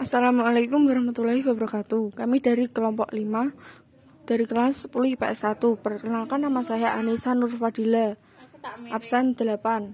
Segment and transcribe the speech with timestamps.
[0.00, 2.16] Assalamualaikum warahmatullahi wabarakatuh.
[2.16, 3.52] Kami dari kelompok 5
[4.24, 5.60] dari kelas 10 IPS 1.
[5.76, 8.16] Perkenalkan nama saya Anissa Nur Fadila.
[8.88, 9.92] Absen 8.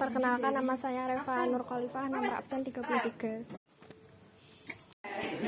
[0.00, 3.44] Perkenalkan nama saya Reva Nur Khalifah, nomor absen 33.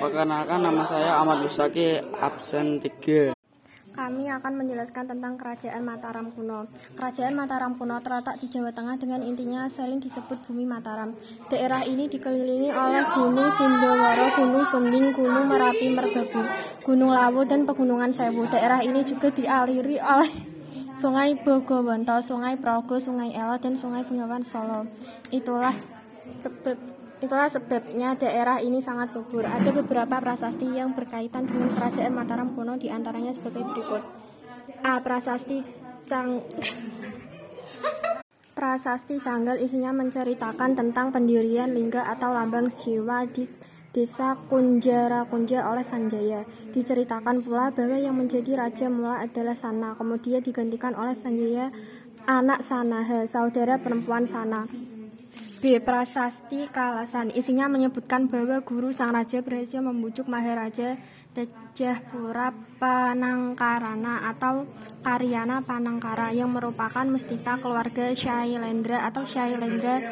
[0.04, 3.35] Perkenalkan nama saya Ahmad Lusaki, absen 3.
[3.96, 6.68] Kami akan menjelaskan tentang Kerajaan Mataram kuno.
[7.00, 11.16] Kerajaan Mataram kuno terletak di Jawa Tengah dengan intinya sering disebut Bumi Mataram.
[11.48, 16.44] Daerah ini dikelilingi oleh Gunung Sindoworo, Gunung Sumbing, Gunung Merapi, Merbabu,
[16.84, 18.44] Gunung Lawu, dan Pegunungan Sewu.
[18.52, 20.28] Daerah ini juga dialiri oleh
[21.00, 24.84] Sungai Bogowonto, Sungai Progo, Sungai Elo, dan Sungai Bengawan Solo.
[25.32, 25.72] Itulah
[26.44, 29.48] sebab Itulah sebabnya daerah ini sangat subur.
[29.48, 34.04] Ada beberapa prasasti yang berkaitan dengan kerajaan Mataram kuno di antaranya sebagai berikut.
[34.84, 35.00] A.
[35.00, 35.64] Prasasti
[36.04, 36.44] Cang
[38.56, 43.48] Prasasti Canggal isinya menceritakan tentang pendirian lingga atau lambang Siwa di
[43.96, 46.44] desa Kunjara Kunja oleh Sanjaya.
[46.72, 51.72] Diceritakan pula bahwa yang menjadi raja mula adalah Sana, kemudian digantikan oleh Sanjaya
[52.28, 54.68] anak Sanaha, saudara perempuan Sana.
[55.66, 55.82] B.
[55.82, 60.94] Prasasti Kalasan Isinya menyebutkan bahwa guru sang raja berhasil membujuk Maharaja
[61.34, 64.70] Tejahpura Panangkarana atau
[65.02, 70.06] Karyana Panangkara yang merupakan mustika keluarga Shailendra atau Shailendra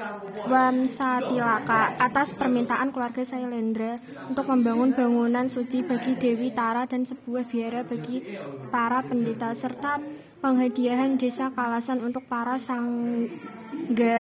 [0.50, 3.94] Wamsatilaka atas permintaan keluarga Shailendra
[4.26, 8.26] untuk membangun bangunan suci bagi Dewi Tara dan sebuah biara bagi
[8.74, 10.02] para pendeta serta
[10.42, 14.18] penghadiahan desa Kalasan untuk para sangga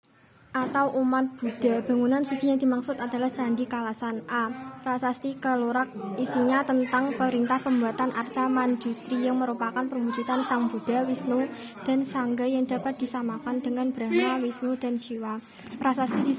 [0.50, 1.78] atau umat Buddha.
[1.86, 4.50] Bangunan suci yang dimaksud adalah Candi Kalasan A.
[4.80, 11.46] Prasasti Kelurak isinya tentang perintah pembuatan arca Manjusri yang merupakan perwujudan Sang Buddha, Wisnu,
[11.84, 15.38] dan Sangga yang dapat disamakan dengan Brahma, Wisnu, dan Shiva.
[15.78, 16.34] Prasasti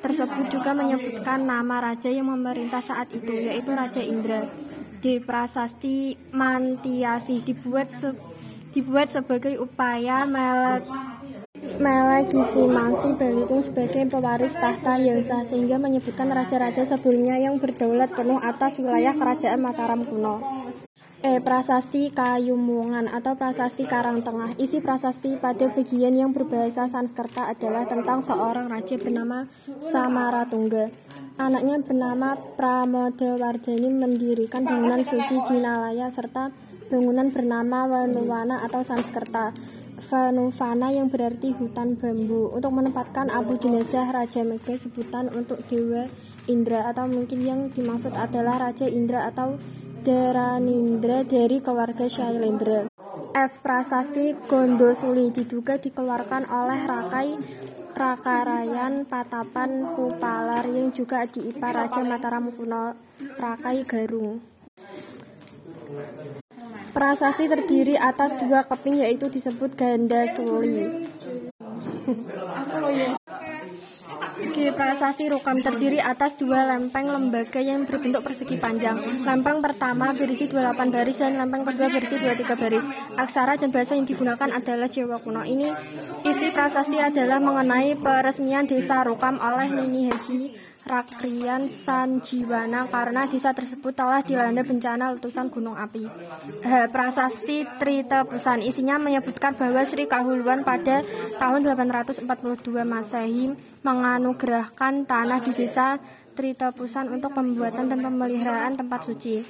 [0.00, 4.46] tersebut juga menyebutkan nama raja yang memerintah saat itu, yaitu Raja Indra.
[5.02, 8.14] Di Prasasti Mantiasi dibuat se
[8.70, 10.86] dibuat sebagai upaya melek
[11.80, 19.16] melegitimasi Belitung sebagai pewaris tahta Yangsa sehingga menyebutkan raja-raja sebelumnya yang berdaulat penuh atas wilayah
[19.16, 20.44] kerajaan Mataram kuno.
[21.20, 21.40] E.
[21.40, 28.24] Prasasti Kayumungan atau Prasasti Karang Tengah Isi prasasti pada bagian yang berbahasa Sanskerta adalah tentang
[28.24, 29.44] seorang raja bernama
[29.84, 30.88] Samaratungga.
[31.40, 36.52] Anaknya bernama Pramodawardhani mendirikan bangunan suci Jinalaya serta
[36.88, 39.52] bangunan bernama Wanuwana atau Sanskerta.
[40.00, 46.08] Vanuvana yang berarti hutan bambu untuk menempatkan abu jenazah Raja Mega sebutan untuk Dewa
[46.48, 49.60] Indra atau mungkin yang dimaksud adalah Raja Indra atau
[50.00, 52.88] Deranindra dari keluarga Shailendra.
[53.36, 53.52] F.
[53.60, 57.28] Prasasti Gondosuli diduga dikeluarkan oleh Rakai
[57.92, 62.96] Rakarayan Patapan Pupalar yang juga diipar Raja Mataram kuno
[63.36, 64.40] Rakai Garung.
[66.90, 71.06] Prasasti terdiri atas dua keping yaitu disebut ganda suli.
[74.50, 74.72] G.
[74.74, 78.98] Prasasti Rukam terdiri atas dua lempeng lembaga yang berbentuk persegi panjang.
[79.22, 82.84] Lempeng pertama berisi 28 baris dan lempeng kedua berisi 23 baris.
[83.14, 85.46] Aksara dan bahasa yang digunakan adalah Jawa kuno.
[85.46, 85.68] Ini
[86.26, 93.92] isi prasasti adalah mengenai peresmian desa Rukam oleh Nini Haji Rakrian Sanjiwana karena desa tersebut
[93.92, 96.08] telah dilanda bencana letusan gunung api.
[96.64, 96.88] H.
[96.88, 101.04] Prasasti Tritepusan isinya menyebutkan bahwa Sri Kahuluan pada
[101.36, 102.26] tahun 842
[102.82, 103.52] Masehi
[103.84, 106.00] menganugerahkan tanah di desa
[106.34, 109.44] Tritepusan untuk pembuatan dan pemeliharaan tempat suci.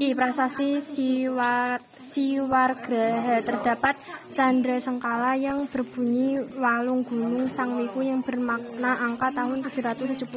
[0.00, 0.16] I.
[0.16, 3.96] Prasasti Siwar Siwargraha terdapat
[4.32, 10.28] Chandra Sengkala yang berbunyi Walung Gunung Sangwiku yang bermakna angka tahun 778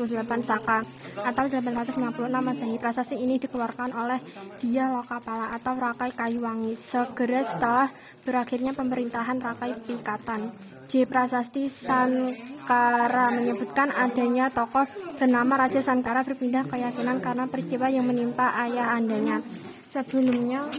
[0.43, 0.83] Saka
[1.23, 2.75] atau 856 Masehi.
[2.79, 4.19] Prasasti ini dikeluarkan oleh
[4.59, 7.87] Dia Lokapala atau Rakai Kayuwangi segera setelah
[8.23, 10.74] berakhirnya pemerintahan Rakai Pikatan.
[10.85, 11.09] J.
[11.09, 14.85] Prasasti Sankara menyebutkan adanya tokoh
[15.17, 19.41] bernama Raja Sankara berpindah keyakinan karena peristiwa yang menimpa ayah andanya.
[19.89, 20.69] Sebelumnya,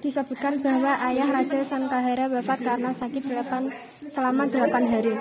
[0.00, 5.14] disebutkan bahwa ayah Raja Sankahara wafat karena sakit 8, selama 8 hari.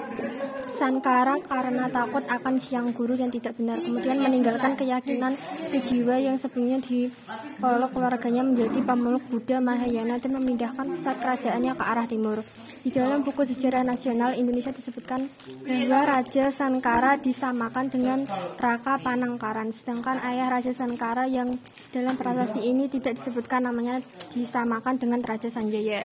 [0.75, 5.39] Sankara karena takut akan siang guru yang tidak benar, kemudian meninggalkan keyakinan
[5.71, 12.07] sejiwa yang sebelumnya dipeluk keluarganya menjadi pemeluk Buddha Mahayana dan memindahkan pusat kerajaannya ke arah
[12.11, 12.43] timur.
[12.85, 15.25] Di dalam buku sejarah nasional Indonesia disebutkan
[15.63, 18.27] bahwa Raja Sankara disamakan dengan
[18.59, 21.55] Raka Panangkaran, sedangkan ayah Raja Sankara yang
[21.95, 24.03] dalam prasasti ini tidak disebutkan namanya
[24.35, 26.03] disamakan dengan Raja Sanjaya.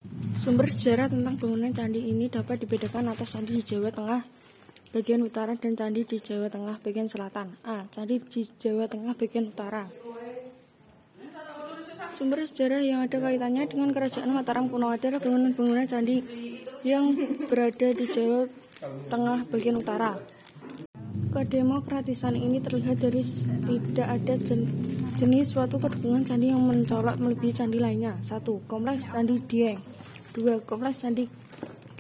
[0.44, 4.28] Sumber sejarah tentang bangunan candi ini dapat dibedakan atas candi di Jawa Tengah
[4.92, 7.56] bagian utara dan candi di Jawa Tengah bagian selatan.
[7.64, 7.88] A.
[7.88, 9.88] Candi di Jawa Tengah bagian utara.
[12.20, 16.20] Sumber sejarah yang ada kaitannya dengan kerajaan Mataram kuno adalah bangunan-bangunan candi
[16.84, 17.16] yang
[17.48, 18.44] berada di Jawa
[19.08, 20.20] Tengah bagian utara.
[21.32, 23.24] Kedemokratisan ini terlihat dari
[23.64, 24.68] tidak ada jen,
[25.16, 28.20] jenis suatu kedudukan candi yang mencolok melebihi candi lainnya.
[28.28, 28.44] 1.
[28.68, 30.03] Kompleks Candi Dieng
[30.34, 30.66] 2.
[30.66, 31.30] Kompleks Candi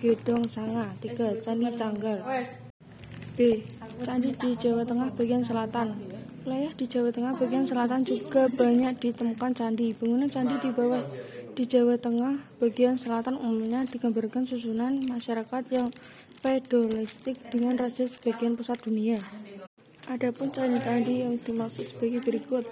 [0.02, 1.38] Gedong Sanga 3.
[1.40, 2.20] Candi Canggal
[3.38, 3.62] B.
[4.02, 5.94] Candi di Jawa Tengah bagian selatan
[6.44, 9.96] Wilayah di Jawa Tengah bagian selatan juga banyak ditemukan candi.
[9.96, 11.00] Bangunan candi di bawah
[11.56, 15.88] di Jawa Tengah bagian selatan umumnya digambarkan susunan masyarakat yang
[16.44, 19.24] feodalistik dengan raja sebagian pusat dunia.
[20.12, 22.68] Adapun candi-candi yang dimaksud sebagai berikut.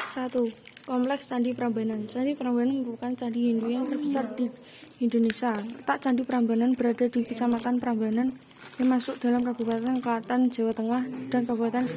[0.00, 0.73] 1.
[0.84, 4.52] Kompleks Candi Prambanan Candi Prambanan merupakan candi Hindu yang terbesar di
[5.00, 5.56] Indonesia.
[5.56, 8.36] Letak Candi Prambanan berada di Kecamatan Prambanan
[8.76, 11.88] yang masuk dalam Kabupaten Klaten, Jawa Tengah dan Kabupaten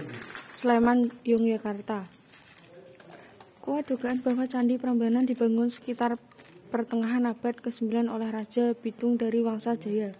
[0.55, 2.07] Sleman, Yogyakarta.
[3.59, 6.15] Kuat dugaan bahwa Candi Prambanan dibangun sekitar
[6.71, 10.15] pertengahan abad ke-9 oleh Raja Bitung dari Wangsa Jaya.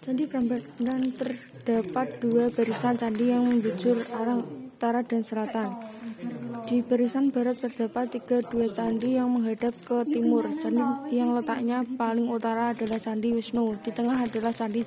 [0.00, 5.76] Candi Prambanan terdapat dua barisan candi yang membujur arah utara dan selatan.
[6.64, 10.48] Di barisan barat terdapat tiga dua candi yang menghadap ke timur.
[10.56, 10.80] Candi
[11.12, 14.80] yang letaknya paling utara adalah Candi Wisnu, di tengah adalah Candi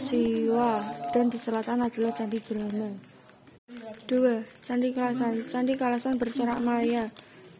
[0.00, 0.80] Siwa,
[1.12, 3.16] dan di selatan adalah Candi Brahma.
[4.08, 4.64] 2.
[4.64, 7.12] Candi Kalasan Candi Kalasan bercorak Malaya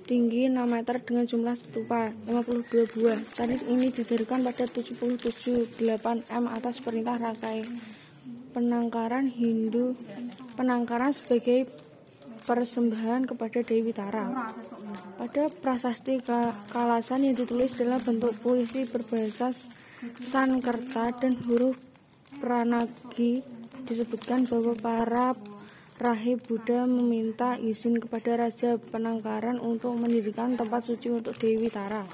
[0.06, 3.18] tinggi 6 meter dengan jumlah stupa 52 buah.
[3.34, 5.82] Candi ini didirikan pada 778
[6.30, 7.66] M atas perintah Rakai
[8.54, 9.98] penangkaran Hindu
[10.56, 11.68] penangkaran sebagai
[12.46, 14.48] persembahan kepada Dewi Tara.
[15.18, 16.22] Pada prasasti
[16.70, 19.50] Kalasan yang ditulis dalam bentuk puisi berbahasa
[20.22, 21.74] Sankerta dan huruf
[22.38, 23.42] Pranagi
[23.88, 25.34] disebutkan bahwa para
[25.96, 32.04] Rahib Buddha meminta izin kepada Raja Penangkaran untuk mendirikan tempat suci untuk Dewi Tara.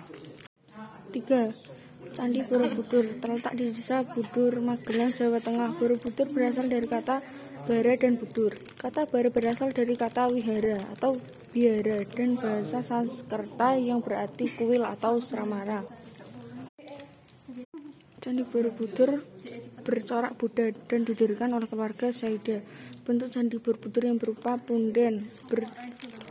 [1.11, 2.14] 3.
[2.14, 5.75] Candi Borobudur terletak di desa Budur, Magelang, Jawa Tengah.
[5.75, 7.26] Borobudur berasal dari kata
[7.67, 8.55] bara dan budur.
[8.79, 11.19] Kata bara berasal dari kata wihara atau
[11.50, 15.82] biara dan bahasa Sanskerta yang berarti kuil atau seramara.
[18.23, 19.26] Candi Borobudur
[19.82, 22.62] bercorak Buddha dan didirikan oleh keluarga Saida.
[23.02, 25.67] Bentuk candi Borobudur yang berupa punden ber,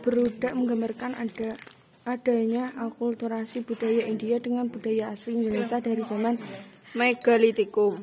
[0.02, 1.60] berudak menggambarkan ada
[2.08, 6.40] adanya akulturasi budaya India dengan budaya asli Indonesia dari zaman
[6.98, 8.02] Megalitikum.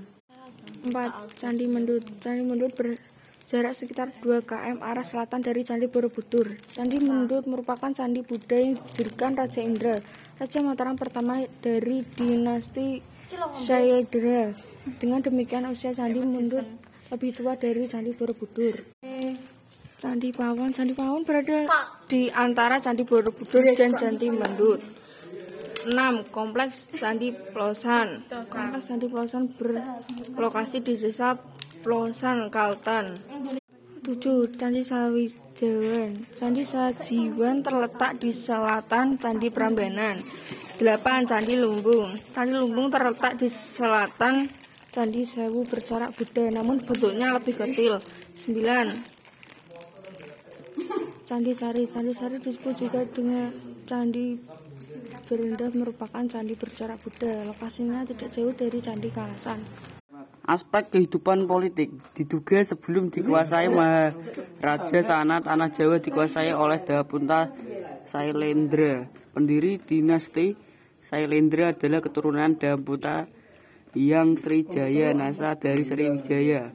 [0.86, 0.94] 4.
[1.34, 6.54] Candi Mendut Candi Mendut berjarak sekitar 2 km arah selatan dari Candi Borobudur.
[6.70, 9.96] Candi Mendut merupakan candi Buddha yang didirikan Raja Indra,
[10.38, 13.02] Raja Mataram pertama dari dinasti
[13.58, 14.67] Shaildra.
[14.96, 16.64] Dengan demikian usia Candi Mendut
[17.12, 18.80] lebih tua dari Candi Borobudur.
[19.98, 21.68] Candi Pawon, Candi Pawon berada
[22.08, 24.80] di antara Candi Borobudur dan Candi Mendut.
[25.88, 26.28] 6.
[26.32, 28.28] Kompleks Candi Plosan.
[28.28, 29.48] Kompleks Candi Plosan
[30.36, 31.36] berlokasi di desa
[31.80, 33.16] Plosan, Kaltan.
[34.04, 34.54] 7.
[34.56, 36.10] Candi Sawijawan.
[36.36, 40.20] Candi Sajiwan terletak di selatan Candi Prambanan.
[40.78, 41.26] 8.
[41.26, 42.20] Candi Lumbung.
[42.36, 44.48] Candi Lumbung terletak di selatan
[44.98, 48.02] Candi Sewu bercorak Buddha namun bentuknya lebih kecil.
[48.34, 48.98] 9.
[51.22, 53.46] Candi Sari Candi Sari disebut juga dengan
[53.86, 54.34] Candi
[55.30, 57.46] Berendah merupakan candi bercorak Buddha.
[57.46, 59.62] Lokasinya tidak jauh dari Candi Kalasan.
[60.42, 67.54] Aspek kehidupan politik diduga sebelum dikuasai Maharaja sana tanah Jawa dikuasai oleh Dapunta
[68.02, 69.06] Sailendra.
[69.30, 70.58] Pendiri dinasti
[71.06, 73.37] Sailendra adalah keturunan Dapunta
[73.96, 76.72] yang Srijaya Nasa dari Sriwijaya.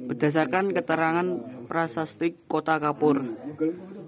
[0.00, 1.26] Berdasarkan keterangan
[1.68, 3.20] prasasti Kota Kapur,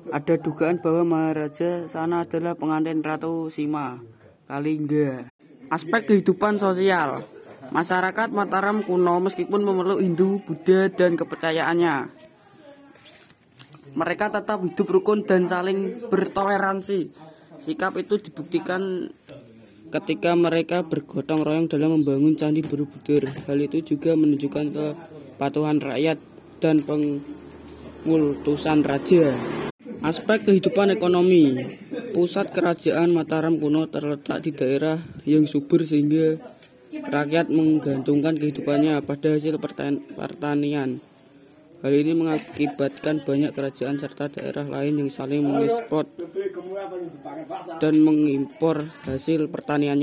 [0.08, 4.00] ada dugaan bahwa Maharaja sana adalah pengantin Ratu Sima
[4.48, 5.28] Kalingga.
[5.72, 7.24] Aspek kehidupan sosial
[7.72, 12.12] Masyarakat Mataram kuno meskipun memeluk Hindu, Buddha, dan kepercayaannya.
[13.96, 17.08] Mereka tetap hidup rukun dan saling bertoleransi.
[17.64, 19.08] Sikap itu dibuktikan
[19.92, 23.28] ketika mereka bergotong royong dalam membangun Candi Borobudur.
[23.28, 26.16] Hal itu juga menunjukkan kepatuhan rakyat
[26.64, 29.36] dan pengultusan raja.
[30.02, 31.60] Aspek kehidupan ekonomi
[32.12, 36.36] Pusat kerajaan Mataram kuno terletak di daerah yang subur sehingga
[36.92, 39.56] rakyat menggantungkan kehidupannya pada hasil
[40.12, 41.00] pertanian.
[41.82, 46.06] Hal ini mengakibatkan banyak kerajaan serta daerah lain yang saling mengekspor
[47.82, 50.00] dan mengimpor hasil pertaniannya.